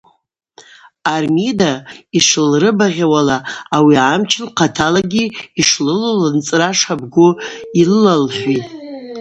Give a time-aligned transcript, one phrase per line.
[1.13, 1.73] Армида
[2.17, 3.37] йшылрыбагъьауала,
[3.75, 5.25] ауи амч лхъаталагьи
[5.61, 7.27] йшлылу лынцӏра шабгу
[7.79, 8.69] йлылалхӏвитӏ.